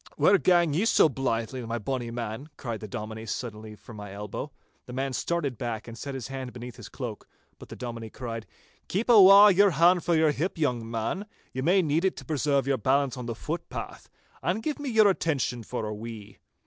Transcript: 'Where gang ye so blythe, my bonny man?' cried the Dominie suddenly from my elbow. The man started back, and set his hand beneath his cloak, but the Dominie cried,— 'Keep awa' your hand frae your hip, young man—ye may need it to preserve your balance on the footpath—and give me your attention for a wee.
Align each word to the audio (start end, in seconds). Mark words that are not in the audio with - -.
'Where 0.15 0.39
gang 0.39 0.73
ye 0.73 0.85
so 0.85 1.07
blythe, 1.09 1.53
my 1.53 1.77
bonny 1.77 2.09
man?' 2.09 2.49
cried 2.57 2.79
the 2.79 2.87
Dominie 2.87 3.27
suddenly 3.27 3.75
from 3.75 3.97
my 3.97 4.11
elbow. 4.11 4.51
The 4.87 4.93
man 4.93 5.13
started 5.13 5.59
back, 5.59 5.87
and 5.87 5.95
set 5.95 6.15
his 6.15 6.29
hand 6.29 6.53
beneath 6.53 6.77
his 6.77 6.89
cloak, 6.89 7.27
but 7.59 7.69
the 7.69 7.75
Dominie 7.75 8.09
cried,— 8.09 8.47
'Keep 8.87 9.11
awa' 9.11 9.51
your 9.51 9.69
hand 9.69 10.03
frae 10.03 10.17
your 10.17 10.31
hip, 10.31 10.57
young 10.57 10.89
man—ye 10.89 11.61
may 11.61 11.83
need 11.83 12.03
it 12.03 12.15
to 12.17 12.25
preserve 12.25 12.65
your 12.65 12.79
balance 12.79 13.15
on 13.15 13.27
the 13.27 13.35
footpath—and 13.35 14.63
give 14.63 14.79
me 14.79 14.89
your 14.89 15.07
attention 15.07 15.61
for 15.61 15.85
a 15.85 15.93
wee. 15.93 16.39